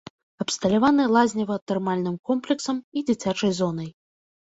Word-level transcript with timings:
Абсталяваны 0.45 1.03
лазнева-тэрмальным 1.17 2.17
комплексам 2.33 2.83
і 2.97 3.07
дзіцячай 3.07 3.51
зонай. 3.63 3.89